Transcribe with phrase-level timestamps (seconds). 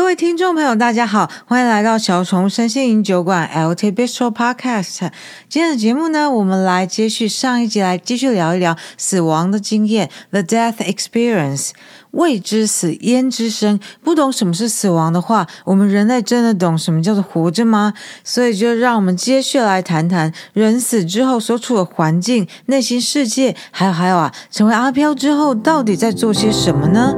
[0.00, 5.10] 各位听众朋友，大家好，欢迎来到小虫身心饮酒馆 LT Bistro Podcast。
[5.46, 11.72] 今天的节目呢，我们来接续上一集，来继续聊一聊死亡的经验，The Death Experience。
[12.12, 13.78] 未知死，焉知生？
[14.02, 17.92] 不懂什么是死亡的话，我们人类真的懂什么叫做活着吗？
[18.24, 27.14] 所以，就让我们接续来谈谈人死之后所处的环境、内心世界，还有还有啊，成为阿飘之后，到底在做些什么呢？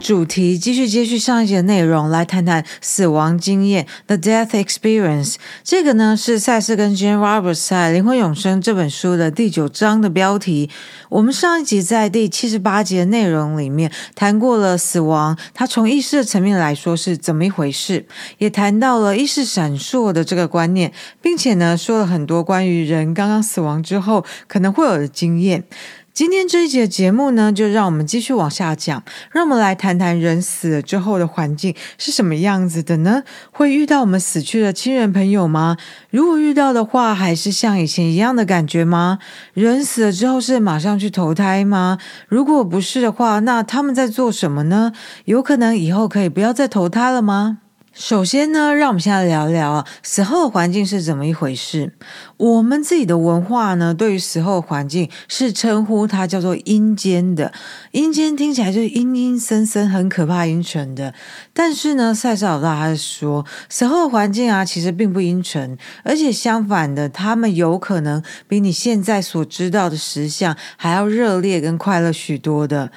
[0.00, 5.34] 主题继续接续上一集的内容，来谈谈死亡经验 （The Death Experience）。
[5.62, 10.70] 这个呢是赛斯跟 Jane Roberts 在《灵魂永生》这本书的第九章的标题。
[11.10, 18.06] 我们上一集在第七十八节内容里面谈过了死亡，它从意识的层面来说是怎么一回事，
[18.38, 25.64] 也谈到了意识闪烁的这个观念，并且呢说了很多关于人刚刚死亡之后可能会有的经验。
[26.12, 33.22] 今天这一节节目呢，就让我们继续往下讲，让我们来谈谈人死了之后的环境是什么样子的呢？
[33.52, 35.76] 会遇到我们死去的亲人朋友吗？
[36.10, 39.18] 如果遇到的话，还是像以前一样的感觉吗？
[39.54, 41.98] 人死了之后是马上去投胎吗？
[42.28, 44.92] 如果不是的话，那他们在做什么呢？
[45.24, 47.58] 有可能以后可以不要再投胎了吗？
[48.00, 51.92] 首先呢，让我们先来聊聊啊，死后的环境是怎么一回事。
[52.38, 57.52] 我们自己的文化呢，对于死后的环境是称呼它叫做阴间的。
[57.90, 61.12] 阴间听起来就是阴阴森森、很可怕、阴沉的。
[61.52, 72.90] 但是呢，赛斯老大他说，死后的环境啊，其实并不阴沉，而且相反的，他们有可能比你现在所知道的实相还要热烈跟快乐许多的。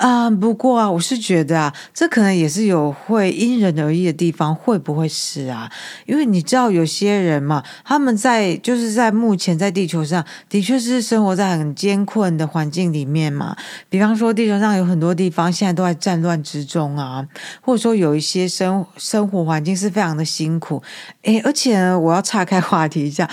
[0.00, 5.70] 啊，不过啊，我是觉得啊，这可能也是有会因人而异的地方，会不会是啊？
[6.06, 13.54] 因为你知道有些人嘛，他们在就是在目前在地球上的确是生活在很艰困的环境里面嘛。
[13.90, 17.28] 比方说，地球上有很多地方现在都在战乱之中啊，
[17.60, 20.82] 或者说有一些生生活环境是非常的辛苦。
[21.24, 23.28] 诶，而且呢，我要岔开话题一下。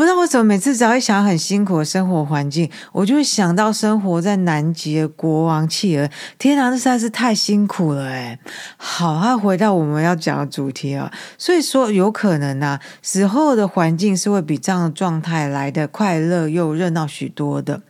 [0.00, 6.08] 不知道为什么每次只要一想很辛苦的生活环境，我就会想到生活在南极的国王企鹅。
[6.38, 8.38] 天哪，这实在是太辛苦了诶。
[8.78, 17.82] 好，那回到我们要讲的主题啊，所以说有可能啊，死后的环境是会比这样的状态来的快乐又热闹许多的。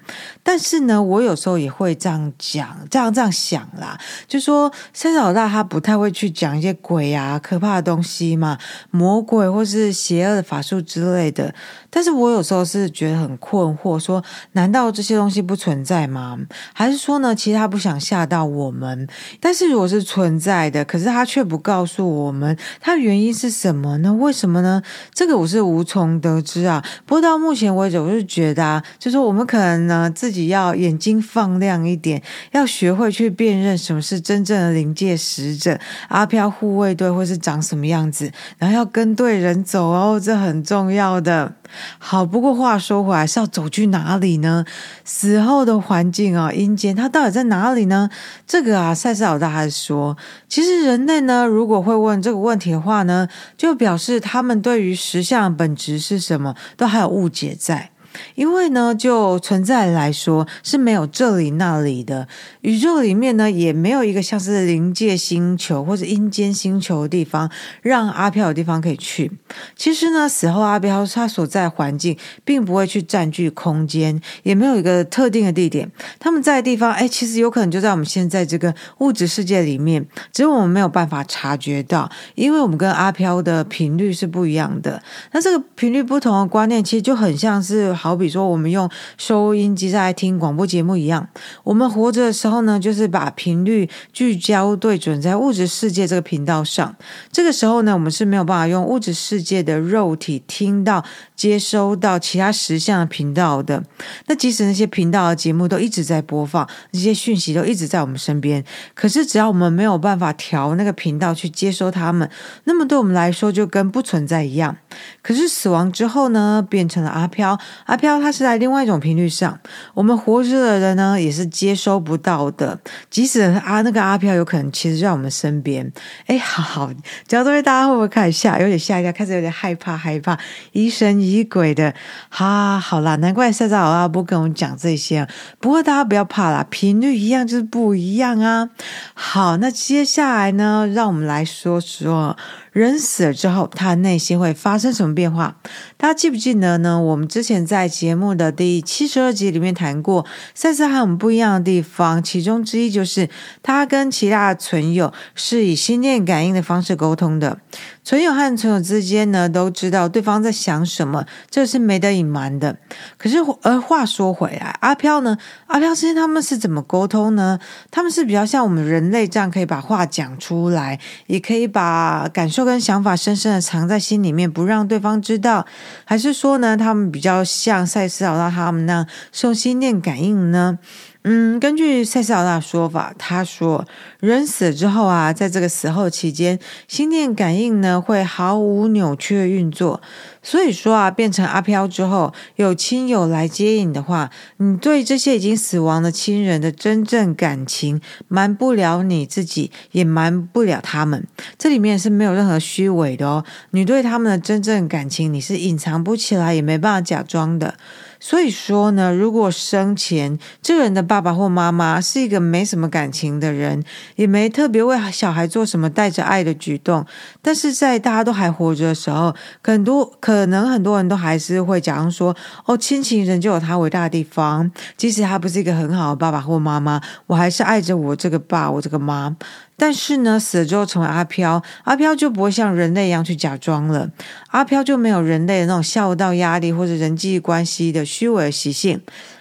[0.43, 8.59] 但是呢，我有时候也会这样讲，这样这样想啦，就说三老大他不太会去讲一些鬼啊、可怕的东西嘛，
[8.91, 11.55] 魔鬼或是邪恶的法术之类的。
[11.91, 16.39] 但是我有时候是觉得很困惑，说难道这些东西不存在吗？
[16.73, 19.09] 还是说呢，其实他不想吓到我们？
[19.41, 24.15] 但是如果是存在的，可是他却不告诉我们，他原因是什么呢？
[24.15, 24.83] 为什么呢？
[25.13, 26.85] 这个我是无从得知啊。
[27.07, 41.55] 不过到目前为止，我是觉得啊，就是我们可能呢自己要眼睛放亮一点，要学会去辨认什么是真正的灵界使者、阿飘护卫队，或是长什么样子，然后要跟对人走哦，这很重要的。
[41.99, 44.65] 好，不过话说回来，是要走去哪里呢？
[45.05, 48.11] 死后的环境啊，阴间，它到底在哪里呢？
[48.47, 50.17] 这个啊，赛斯老大还说，
[50.49, 57.91] 其实人类呢，如果会问这个问题的话呢，就表示他们对于实相本质是什么，都还有误解在。
[58.35, 62.27] 因为呢，就存在来说是没有这里那里的
[62.63, 67.51] 宇宙里面呢，也没有一个像是灵界星球或者阴间星球的地方，
[67.83, 69.31] 让阿飘有地方可以去。
[69.77, 75.91] 其实呢，死后阿飘他所在环境并不会去占据空间，也没有一个特定的地点。
[76.19, 85.01] 他们在的地方，哎，其实有可能就在我们现在这个物质世界里面，只是我们没有办法察觉到，因为我们跟阿飘的频率是不一样的。
[85.33, 87.95] 那这个频率不同的观念，其实就很像是。
[88.01, 88.89] 好比说，我们用
[89.19, 91.29] 收音机在听广播节目一样，
[91.65, 96.97] 我们活着的时候呢，就是把频率聚焦对准在物质世界这个频道上。
[97.31, 101.05] 这个时候呢，我们是没有办法用物质世界的肉体听到、
[101.37, 103.85] 接收到其他实相的频道的。
[104.29, 108.65] 那即使那些频道的节目都一直在播放，那些讯息都一直在我们身边，
[108.95, 112.31] 可是只要我们没有办法调那个频道去接收它们，
[112.65, 114.75] 那么对我们来说就跟不存在一样。
[115.21, 117.59] 可是死亡之后呢，变成了阿飘。
[117.91, 119.59] 阿飘，他是在另外一种频率上，
[119.95, 122.79] 我们活着的人呢，也是接收不到的。
[123.11, 125.93] 即使啊，那个阿飘有可能其实在我们身边。
[126.27, 126.93] 哎，好好，
[127.27, 130.39] 讲到这，大家会不会开始吓，有点吓一跳，开始有点害怕，害怕，
[130.71, 131.93] 疑神疑鬼的。
[132.29, 135.27] 哈，好啦，难怪赛斯老大不跟我们讲这些。
[135.59, 138.71] 不过大家不要怕啦，频率一样就是不一样啊。
[139.15, 142.37] 好，那接下来呢，让我们来说说
[142.73, 145.57] 人死了之后，他内心会发生什么变化？
[145.97, 147.01] 大家记不记得呢？
[147.01, 150.25] 我们之前在节目的第七十二集里面谈过，
[150.55, 153.29] 赛斯和我们不一样的地方，其中之一就是
[153.63, 157.59] 他跟其他的存友是以心电感应的方式沟通的。
[158.03, 162.77] 存友和存友之间呢，都知道对方在想什么，这是没得隐瞒的。
[163.19, 165.37] 可是，而话说回来，阿飘呢？
[165.67, 167.59] 阿飘之间他们是怎么沟通呢？
[167.91, 175.65] 他们是比较像我们人类这样，可以把话讲出来，也可以把感受就跟想法深深的藏在心里面，不让对方知道，
[176.05, 180.79] 还是说呢，他们比较像赛斯老大他们那样，是用心电感应呢？
[181.23, 183.87] 嗯，根据塞斯老大说法，他说
[184.21, 186.59] 人死之后啊，在这个死后期间，
[186.89, 190.01] 心电感应呢会毫无扭曲的运作。
[190.43, 201.27] 所以说啊，变成阿飘之后，有亲友来接引的话，你对这些已经死亡的亲人的真正感情瞒不了你自己，也瞒不了他们。
[201.59, 207.75] 这里面是没有任何虚伪的哦，你对他们的真正感情，你是隐藏不起来，也没办法假装的。
[208.21, 213.83] 所以说呢，如果生前这个人的爸爸或妈妈是一个没什么感情的人，
[214.17, 217.05] 也没特别为小孩做什么带着爱的举动，
[217.41, 219.35] 但是在大家都还活着的时候，
[219.65, 222.37] 很多可能很多人都还是会假装说
[222.67, 229.35] ：“哦，亲情人就有他伟大的地方，即使他不是一个很好的爸爸或妈妈，我还是爱着我这个爸，我这个妈。”
[229.81, 234.11] 但是呢，死了之后成为阿飘，阿飘就不会像人类一样去假装了，
[234.49, 239.01] 阿飘就没有人类的那种孝道压力或者人际关系的虚伪的习性。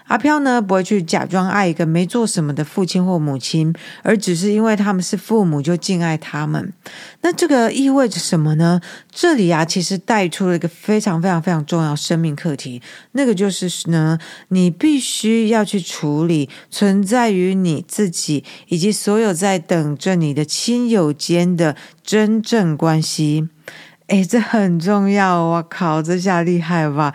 [0.10, 3.72] 阿飘呢，不会去假装爱一个没做什么的父亲或母亲，
[4.02, 6.74] 而只是因为他们是父母就敬爱他们。
[7.22, 8.82] 那这个意味着什么呢？
[9.12, 14.18] 这里啊，其实带出了一个非常非常非常重要生命课题，那个就是呢，
[14.48, 23.48] 你必须要去处理存在于你自己以及所有在等着你的亲友间的真正关系。
[24.08, 27.14] 诶，这很重要，我靠，这下厉害吧？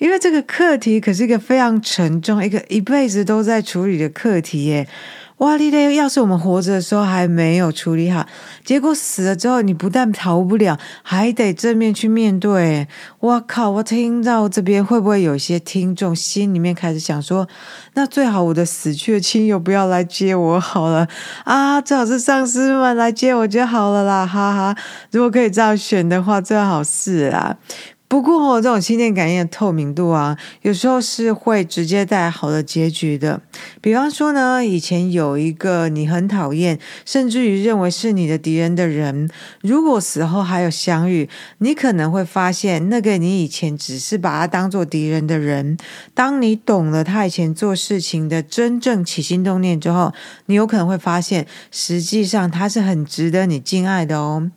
[0.00, 4.88] 因为这个课题可是一个非常沉重、一个一辈子都在处理的课题耶！
[5.36, 8.26] 哇哩嘞，要是我们活着的时候还没有处理好，
[8.64, 12.88] 结果死了之后，你不但逃不了，还得正面去面对。
[13.18, 13.70] 我靠！
[13.70, 17.46] 我听到这边会不会有些听众心里面开始想说：
[17.94, 21.06] 那最好我的死去的亲友不要来接我好了
[21.44, 24.76] 啊，最好是上师们来接我就好了啦，哈哈！
[25.10, 27.56] 如果可以这样选的话，最好是啊。
[28.10, 33.40] 不过哦，这种心电感应的透明度啊，有时候是会直接带来好的结局的。
[33.80, 39.30] 比方说呢，以前有一个你很讨厌，甚至于认为是你的敌人的人，
[39.62, 41.28] 如果死后还有相遇，
[41.58, 45.76] 你可能会发现，那个你以前只是把他当做敌人的人，
[46.12, 50.12] 当你懂了他以前做事情的真正起心动念之后，
[50.46, 54.50] 你有可能会发现，实际上他是很值得你敬爱的哦。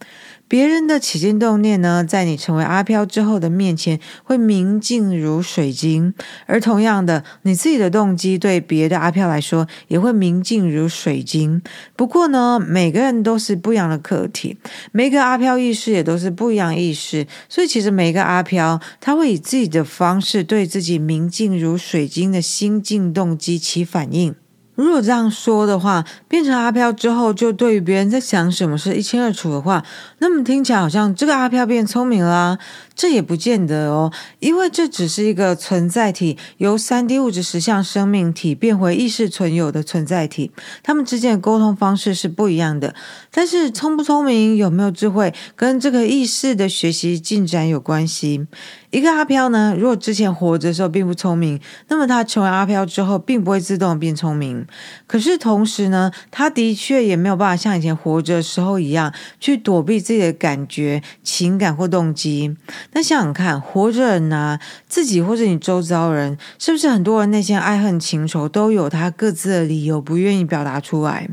[0.53, 6.13] 别人的起心动念呢，在你成为阿飘之后的面前，会明净如水晶；
[6.45, 11.63] 而同样的，你自己的动机对别的阿飘来说，也会明净如水晶。
[11.95, 14.55] 不过呢，每个人都是不一样的课题，
[14.91, 24.35] 每个阿飘意识也都是不一样意识，所以其实每个阿飘，他会以自己的方式对自己明净如水晶的心境动机起反应。
[24.75, 29.83] 如果这样说的话，变成阿飘之后，就对于别人在想什么是一清二楚的话，
[30.19, 32.57] 那么听起来好像这个阿飘变聪明啦。
[32.95, 40.51] 这也不见得哦，因为这只是一个存在体，由三 D 物质实相生命体变回意识存有的存在体，
[40.83, 42.93] 他们之间的沟通方式是不一样的。
[43.31, 48.45] 但是聪不聪明、有没有智慧，跟这个意识的学习进展有关系。
[48.93, 54.67] 一个阿飘呢，如果之前活着的时候并不聪明，那么他成为阿飘之后，并不会自动变聪明。
[55.07, 62.55] 可是同时呢，他的确也没有办法像以前活着的时候一样，去躲避自己的感觉、情感或动机。
[62.91, 71.27] 那想想看，活着人啊，自己或者你周遭人，是不是很多人内心爱恨情仇都有他各自的理由，不愿意表达出来？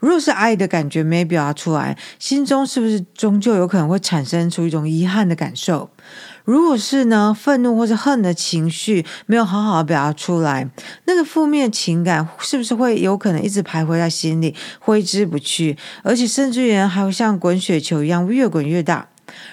[0.00, 5.88] 如果是爱的感觉没表达出来，心中是不是终究有可能会产生出一种遗憾的感受？
[6.44, 10.68] 如果是呢，愤怒或者恨的情绪没有好好的表达出来，
[11.04, 19.06] 那个负面情感是不是会有可能一直徘徊在心里，挥之不去，而且甚至于还会像滚雪球一样越滚越大？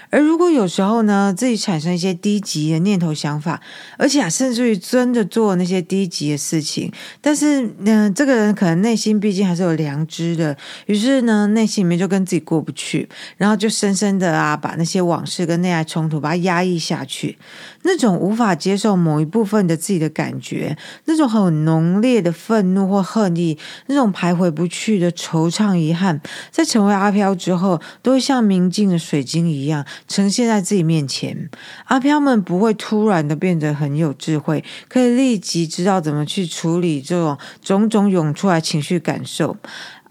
[0.09, 3.61] 而如果有时候呢，自己产生一些低级的念头、想法，
[3.97, 17.37] 而且啊，甚至于真的做那些低级的事情，但是呢、这个人可能内心毕竟还是有良知的，于是呢，内心里面就跟自己过不去，然后就深深的啊，把那些往事跟内在冲突把它压抑下去，
[17.83, 26.21] 那种无法接受某一部分的自己的感觉，那种很浓烈的愤怒或恨意，那种徘徊不去的惆怅遗憾，
[26.51, 31.49] 在成为阿飘之后，都会像明镜的水晶一样呈现在自己面前。
[31.85, 39.57] 阿飘们不会突然的变得很有智慧，可以立即知道怎么去处理这种种种涌出来情绪感受。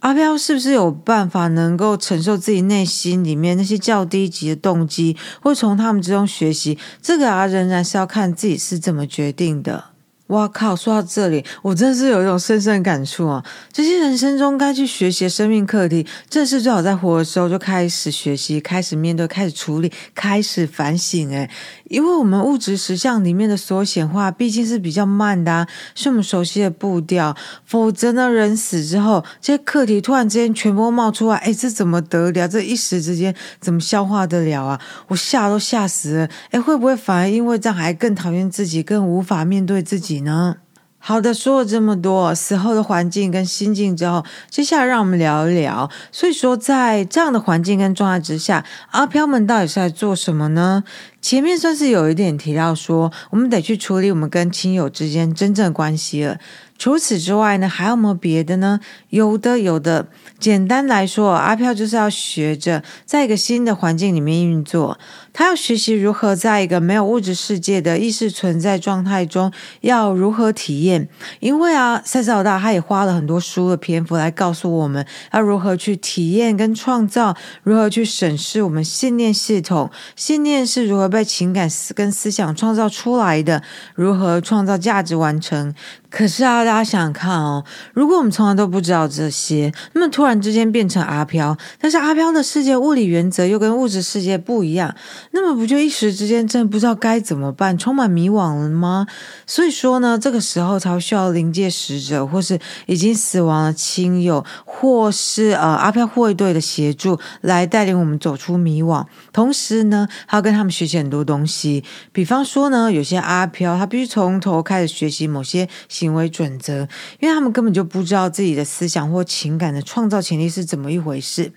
[0.01, 6.79] 阿飘是不是有办法能够承受自己内心里面那些较低级的动机，或从他们之中学习？
[7.03, 9.96] 这个啊，仍然是要看自己是怎么决定的。
[10.29, 10.75] 哇靠！
[10.75, 13.45] 说到这里，我真是有一种深深的感触啊！
[13.73, 21.31] 这些人生中该去学习的生命课题，正是最好在活的时候就开始学习、开始面对、开始处理、开始反省。
[21.31, 21.49] 诶，
[21.85, 27.37] 因为我们物质实相里面的所有显化，毕竟是比较慢的啊，是我们熟悉的步调。
[27.65, 32.49] 否则呢，人死之后，这些课题突然之间全部冒出来，诶，这怎么得了？
[32.49, 34.81] 这一时之间怎么消化得了啊？
[35.07, 36.29] 我吓都吓死了！
[36.51, 40.16] 诶，会不会反而因为这样还更讨厌自己，更无法面对自己？
[40.21, 40.57] 呢？
[40.99, 45.89] 好的，说了这么多死后的环境跟心境之后，接下来让我们聊一聊。
[46.11, 50.83] 所以说，在这样的环境跟状态之下，阿飘们到底是在做什么呢？
[51.23, 56.39] 前面算是有一点提到说，我们得去处理我们跟亲友之间真正的关系了。
[56.79, 58.81] 除此之外呢，还有没有别的呢？
[59.11, 60.09] 有的，有的。
[60.39, 64.99] 简单来说，阿飘就是要学着在一个新的环境里面运作。
[65.39, 69.53] 他要学习如何在一个没有物质世界的意识存在状态中，
[69.83, 71.11] 要如何体验。
[71.41, 83.63] 因为啊，赛斯老大他也花了很多书的篇幅来告诉我们，要如何去体验跟创造，如何去审视我们信念系统，信念是如何被情感跟思想创造出来的，
[83.95, 85.75] 如何创造价值完成。
[86.17, 94.97] 可是啊，大家想想看哦，如果我们从来都不知道这些，那么突然之间变成阿飘，但是阿飘的世界物理原则又跟物质世界不一样，
[95.33, 99.07] 那么不就一时之间真的不知道该怎么办，充满迷惘了吗？
[99.47, 109.05] 所以说呢，这个时候才需要灵界使者，或是已经死亡的亲友，或是呃阿飘护卫队的协助，来带领我们走出迷惘。
[109.35, 115.69] 同时呢，还要跟他们学习很多东西，比方说呢，有些阿飘他必须从头开始学习某些
[116.07, 121.53] 行为准则，因为他们根本就不知道自己的思想或情感的创造潜力是怎么一回事。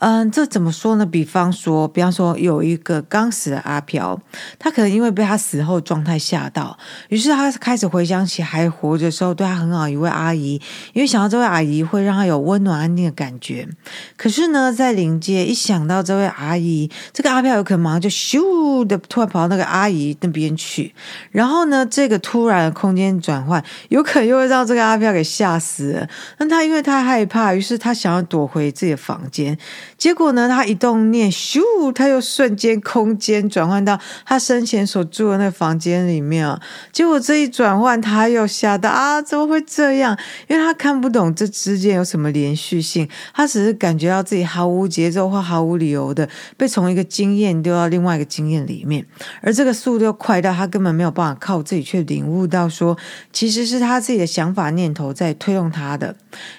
[0.00, 1.04] 嗯，这怎么说呢？
[1.04, 4.18] 比方说，比方说，有一个刚死的阿飘，
[4.58, 6.78] 他可能因为被他死后状态吓到，
[7.10, 10.58] 于是他开始回想起还活着的时候对他很好一位阿姨，
[10.94, 13.68] 因为想到这位阿姨会让他有温暖安定的感觉。
[14.16, 20.94] 可是呢，在灵界一想到这位阿姨，这个阿飘有可能马上就咻的突然跑到那个阿姨那边去，
[21.30, 26.08] 然后呢，这个突然空间转换，有可能又会让这个阿飘给吓死了。
[26.38, 29.58] 那他因为他害怕，于是他想要躲回自己的房间。
[30.00, 31.60] 结果呢，他一动念，咻，
[31.92, 36.58] 他又瞬间空间转换到他生前所住的那个房间里面啊。
[36.90, 40.18] 结果这一转换，他又吓到啊，怎么会这样？
[40.48, 46.26] 因为他看不懂这之间有什么连续性，他只是感觉到自己毫无节奏或毫无理由的
[46.56, 49.04] 被从一个经验丢到另外一个经验里面，
[49.42, 52.96] 而这个速度又快到他根本没有办法靠自己去领悟到说，
[53.34, 56.16] 其实是他自己的想法念头在推动他的。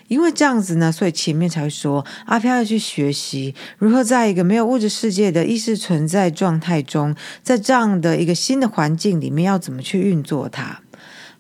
[0.10, 3.31] 因为这样子呢，所以前面才会说阿飘要去学习。
[3.78, 10.82] 如何在一个没有物质世界的意识存在状态中，在这样的一个新的环境里面，要怎么去运作它？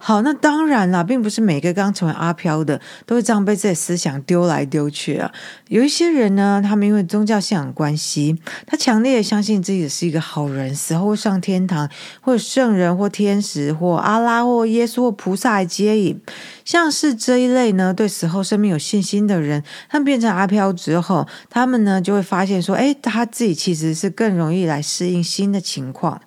[0.03, 5.31] 好，那当然啦，并不是每个刚成为阿飘的都会这样被自己思想丢来丢去啊。
[5.67, 11.87] 有一些人呢，他们因为宗教信仰关系，他强烈的相信自己是一个好人，死后会上天堂，
[12.19, 16.19] 或者圣人，或天使，或阿拉，或耶稣，或菩萨来接引。
[16.65, 26.19] 像是这一类呢，对死后生命有信心的人，他们变成阿飘之后，他们呢就会发现说，诶，他自己其实是更容易来适应新的情况。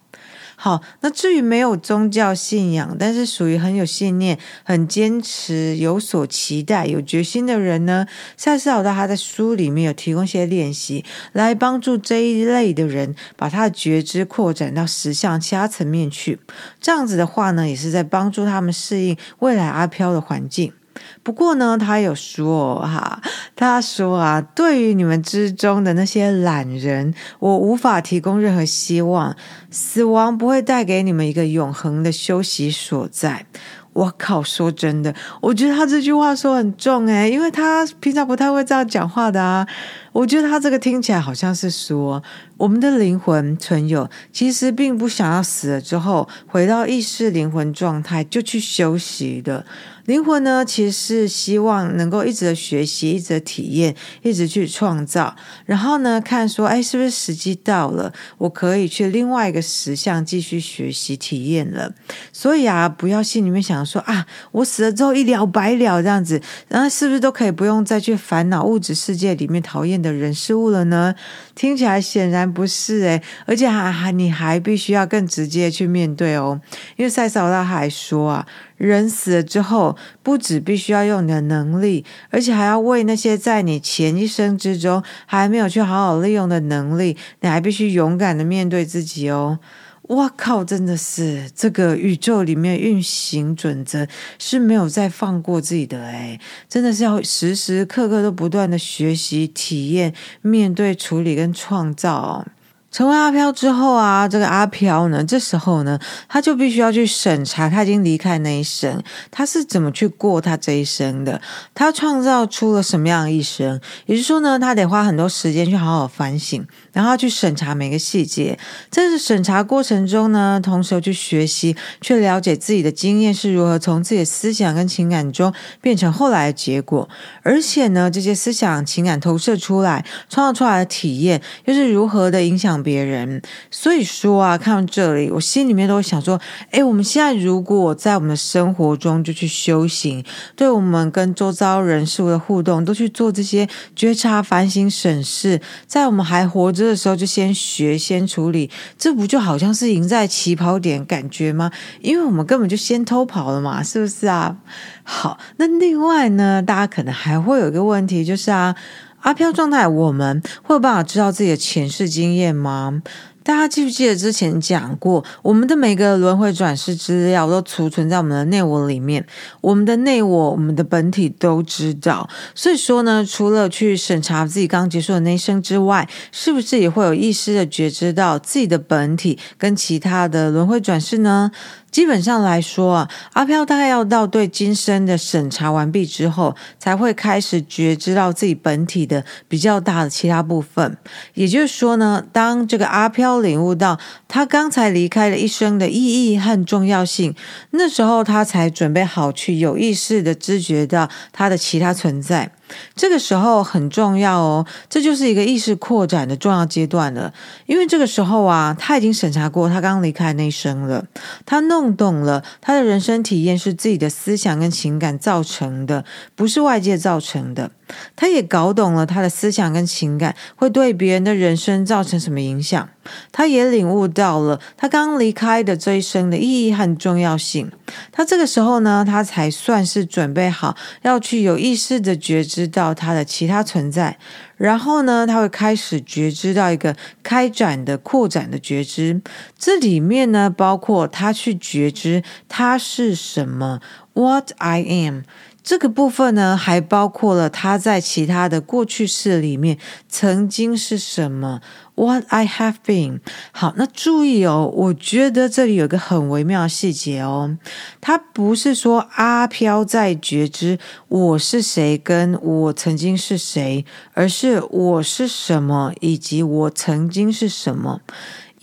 [0.64, 8.06] 好，那至于没有宗教信仰，但是属于很有信念、很坚持、有所期待、有决心的人呢？
[8.38, 16.40] 赛斯老大他在书里面有提供一些练习，来帮助这一类的人把他的觉知扩展到实相其他层面去。
[16.80, 20.72] 这样子的话呢，也是在帮助他们适应未来阿飘的环境。
[21.22, 23.20] 不过呢，他有说哈，
[23.56, 29.34] 他说啊，对于你们之中的那些懒人，我无法提供任何希望。
[29.70, 33.46] 死亡不会带给你们一个永恒的休息所在。
[33.92, 39.66] 我靠，说真的，我觉得他这句话说很重诶，因为他平常不太会这样讲话的啊。
[40.14, 42.22] 我觉得他这个听起来好像是说，
[42.56, 49.66] 我们的灵魂存有其实并不想要死了之后回到意识灵魂状态就去休息的。
[50.04, 55.34] 灵魂呢，其实是希望能够一直的学习，一直的体验，一直去创造。
[55.64, 61.90] 然后呢，看说，哎，是不是时机到了，我可以去另外一个实相继续学习体验了。
[62.34, 71.14] 所以啊，不要心里面想说啊，我死了之后一了百了这样子，然后是不是都可以不用再去烦恼物质世界里面讨厌的人事物了呢？
[71.54, 76.60] 听起来显然不是诶，而且还还你还必须要更直接去面对哦，
[76.96, 78.46] 因为塞斯老大还说啊。
[78.76, 89.60] 人死了之后，不止必须要用你的能力，而且还要为那些在你前一生之中还没有去好好利用的能力，你还必须勇敢的面对自己哦。
[90.08, 94.06] 哇靠，真的是这个宇宙里面运行准则
[94.38, 102.46] 是没有再放过自己的哎，真的是要时时刻刻都不断的学习、体验、面对、处理跟创造。
[102.94, 105.98] 成为阿飘之后啊，这个阿飘呢，这时候呢，
[106.28, 111.40] 他就必须要去审查他已经离开那一生，他是怎么去过他这一生的，
[111.74, 118.56] 他创造出了什么样的一生，也就是说呢，他得花很多时间去好好反省，然后去审查每个细节。
[118.90, 127.08] 在这审查过程中呢，同时又去学习，去了解自己的经验是如何从自己的思想跟情感中变成后来的结果，
[127.42, 136.38] 而且呢，这些思想情感投射出来，创造出来的体验又是如何的影响别人，所以说啊，看到这里，我心里面都想说，
[136.70, 140.22] 诶，我们现在如果在我们的生活中就去修行，
[140.54, 151.72] 对我们跟周遭人事物的互动，都去做这些觉察、反省、审视，在我们还活着的时候就先学、先处理，这不就好像是赢在起跑点感觉吗？
[152.02, 154.58] 因为我们根本就先偷跑了嘛，是不是啊？
[155.02, 158.76] 好，那另外呢，大家可能还会有一个问题，就是啊。
[159.24, 163.02] 阿飘状态，我们会有办法知道自己的前世经验吗？
[163.42, 169.26] 大家记不记得之前讲过，我们的每个轮回转世资料都储存在我们的内我里面，
[169.62, 172.28] 我们的内我、我们的本体都知道。
[172.54, 181.50] 所以说呢，除了去审查自己刚结束的那一生之外，是不是也会有意识的觉知到自己的本体跟其他的轮回转世呢？
[181.94, 190.96] 基本上来说啊，阿飘大概要到对今生的审查完毕之后，才会开始觉知到自己本体的比较大的其他部分。
[191.34, 193.96] 也就是说呢，当这个阿飘领悟到
[194.26, 197.32] 他刚才离开了一生的意义和重要性，
[197.70, 202.50] 那时候他才准备好去有意识的知觉到他的其他存在。
[202.94, 207.32] 这个时候很重要哦，这就是一个意识扩展的重要阶段了。
[207.66, 211.04] 因为这个时候啊，他已经审查过他刚离开那生了，
[211.44, 217.70] 他弄懂了他的人生体验是自己的思想跟情感造成的，不是外界造成的。
[218.16, 222.88] 他也搞懂了他的思想跟情感会对别人的人生造成什么影响，
[223.32, 227.70] 他也领悟到了他刚离开的这一生的意义和重要性。
[228.10, 234.18] 他这个时候呢，他才算是准备好要去有意识的觉知到他的其他存在，
[234.56, 239.20] 然后呢，他会开始觉知到一个开展的扩展的觉知，
[239.58, 243.80] 这里面呢，包括他去觉知他是什么
[244.14, 245.22] ，What I am。
[245.64, 249.78] 这个部分呢，还包括了他在其他的过去式里面
[250.10, 251.62] 曾经是什么
[251.94, 253.20] ，What I have been。
[253.50, 257.56] 好，那注意哦，我觉得这里有一个很微妙的细节哦，
[258.02, 268.02] 他不是说阿飘在觉知我是谁，跟我曾经是谁，而是我是什么，以及我曾经是什么。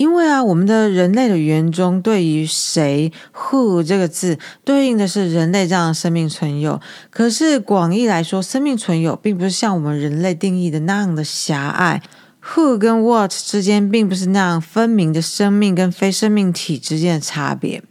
[0.02, 6.82] 因为啊，我们的人类的语言中，对于谁 who 这个字，对应的是人类这样的生命存有。
[7.12, 12.02] 可是广义来说，生命存有并不是像我们人类定义的那样的狭隘。
[12.44, 17.84] Who 跟 What 之间，并不是那样分明的生命跟非生命体之间的差别。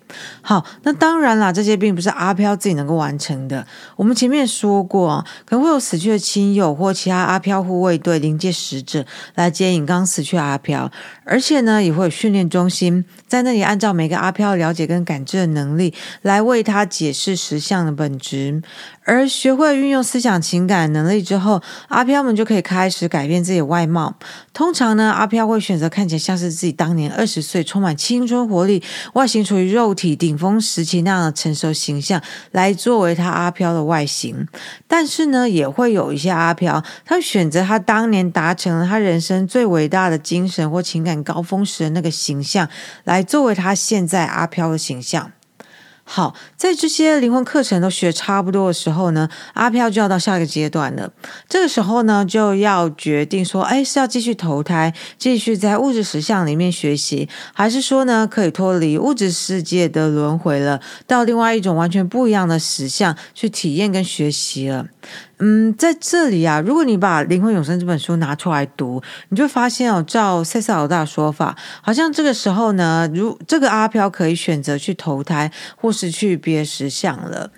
[0.42, 3.66] 好，那当然啦，这些并不是阿飘自己能够完成的。
[3.96, 10.90] 我们前面说过，可能会有死去的亲友或其他阿飘护卫队、灵界使者来接引刚死去的阿飘，
[11.24, 18.62] 而且呢，也会有训练中心在那里按照每个阿飘了解跟感知的能力来为他解释实相的本质。
[19.04, 24.14] 而学会运用思想情感能力之后，阿飘们就可以开始改变自己的外貌。
[24.52, 28.80] 通常呢，阿飘会选择看起来像是自己当年二十岁，充满青春活力，
[29.14, 30.10] 外形处于肉体。
[30.20, 32.20] 顶峰时期那样的成熟形象
[32.52, 34.46] 来作为他阿飘的外形，
[34.86, 42.68] 但是呢，也会有一些阿飘，他选择他当年达成了他人生最伟大的精神或情感高峰时的那个形象
[43.04, 45.32] 来作为他现在阿飘的形象。
[46.12, 51.12] 好，在这些灵魂课程都学差不多的时候呢，阿飘就要到下一个阶段了。
[51.48, 64.88] 这个时候呢，就要决定说，哎，是要继续投胎，继续在物质实相里面学习，还是说呢，可以脱离物质世界的轮回了，到另外一种完全不一样的实相去体验跟学习了。
[65.40, 77.50] 嗯，在这里啊，如果你把《灵魂永生》这本书拿出来读，你就发现哦，照赛斯老大说法，好像这个时候呢，如这个阿飘可以选择去投胎，或是去别石像了。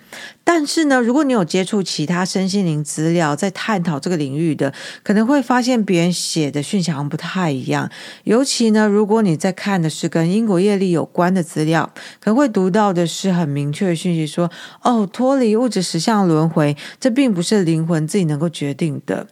[0.45, 4.73] 但是呢，如果你有接触其他身心灵资料，在探讨这个领域的，
[5.03, 7.89] 可能会发现别人写的讯息好像不太一样。
[8.25, 14.51] 尤其呢，如果你在看的是跟因果业力有关的资料，可能会读到的是很明确的讯息说，
[14.83, 19.27] 哦，脱离物质实相轮回，这并不是灵魂自己能够决定的。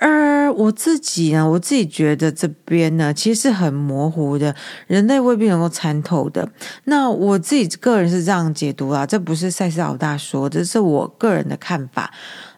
[0.00, 4.54] 而我自己呢，我自己觉得这边呢，其实是很模糊的，
[4.86, 6.48] 人类未必能够参透的。
[6.84, 12.12] 那我自己个人是这样解读啊，这不是赛斯老大说，这是我个人的看法。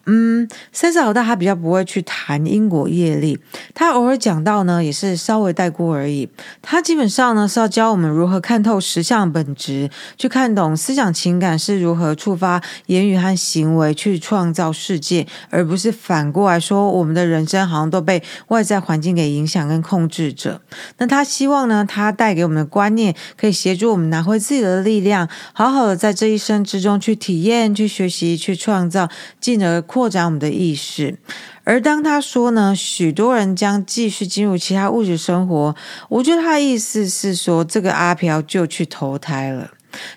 [0.06, 3.38] 嗯，三十老大他比较不会去谈因果业力，
[3.74, 6.28] 他偶尔讲到呢，也是稍微带过而已。
[6.62, 20.60] 他基本上呢是要教我们如何看透实相本质，去看懂思想情感是如何触发言语和行为去创造世界，而不是反过来说我们的人生好像都被外在环境给影响跟控制着。
[20.96, 29.06] 那他希望呢，他带给我们的观念可以协助我们拿回自己的力量，好好的在这一生之中去体验、去学习、去创造，
[29.38, 29.84] 进而。
[29.90, 31.18] 扩展我们的意识，
[31.64, 35.74] 而当他说呢，许多人将继续进入其他物质生活，
[36.08, 39.68] 我觉得他的意思是说，这个阿飘就去投胎了。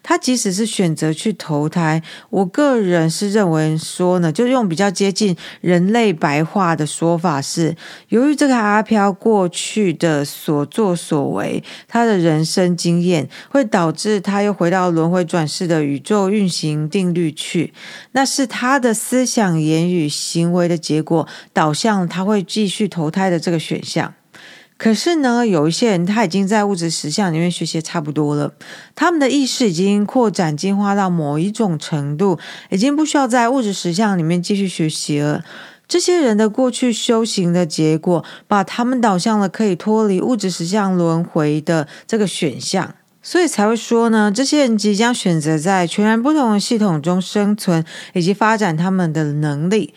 [0.02, 7.76] 他即使是选择去投胎，我个人是认为说呢，就用比较接近人类白话的说法是，
[8.10, 17.74] 由于这个阿飘过去的所作所为，他的人生经验会导致他又回到轮回转世的宇宙运行定律去，
[18.12, 24.14] 那是他的思想、言语、行为的结果，导向他会继续投胎的这个选项。
[24.84, 28.52] 可是呢，有一些人他已经在物质实相里面学习差不多了，
[28.94, 32.38] 他们的意识已经扩展进化到某一种程度，
[32.70, 35.42] 已经不需要在物质实相里面继续学习了。
[35.88, 49.94] 这些人的过去修行的结果，把他们导向了可以脱离物质实相轮回的这个选项，所以才会说呢，这些人即将选择在全然不同的系统中生存，以及发展他们的能力。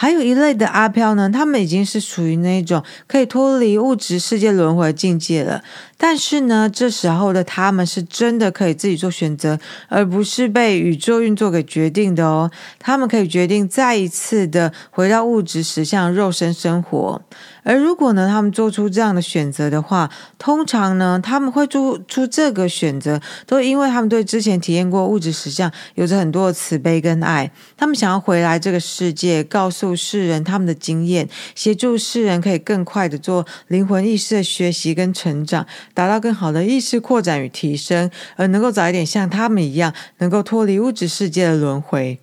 [0.00, 5.60] 还有一类的阿飘呢，他们已经是属于那种可以脱离物质世界轮回境界了。
[6.00, 9.58] 但是呢，这时候的他们是真的可以自己做选择，
[9.88, 12.50] 而不是被宇宙运作给决定的哦。
[12.78, 17.20] 他们可以决定再一次的回到物质实相肉身生活。
[17.64, 20.08] 而如果呢，他们做出这样的选择的话，
[20.38, 27.50] 通常呢，他们会做出这个选择，都因为他们对之前体验过物质实相有着很多的慈悲跟爱。
[27.76, 35.66] 他们想要回来这个世界，告诉世人他们的经验，协助世人可以更快的做灵魂意识的学习跟成长。
[35.98, 42.20] 达到更好的意识扩展与提升，而能够早一点像他们一样，能够脱离物质世界的轮回。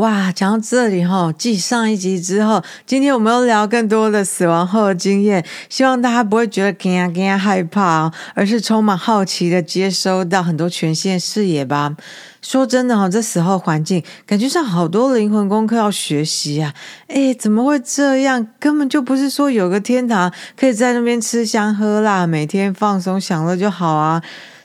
[0.00, 11.94] 哇，讲到这里哈，继上一集之后，今天我们又聊更多的死亡后的经验，希望大家不会觉得惊惊害怕，而是充满好奇的接收到很多全新的视野吧。
[12.40, 16.72] 说真的哈，这死后环境感觉上好多灵魂功课要学习啊！
[17.08, 18.48] 诶，怎么会这样？
[18.58, 24.22] 根本就不是说有个天堂可以在那边吃香喝辣，每天放松享乐就好啊！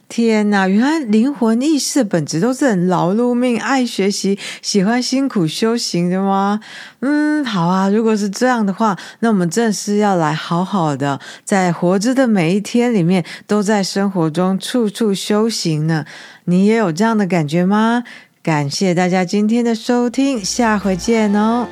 [0.08, 6.60] 天哪，原来灵魂意识的本质都是很劳碌命、爱学习、喜欢辛苦修行的吗？
[7.00, 16.06] 嗯，好啊，如果是这样的话，那我们正是要来好好的，在活着的每一天里面，都在生活中处处修行呢。
[16.46, 18.04] 你也有这样的感觉吗？
[18.44, 21.68] 感谢大家今天的收听，下回见哦。